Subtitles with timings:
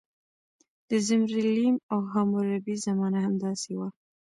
[0.89, 3.87] د زیمري لیم او حموربي زمانه همداسې وه.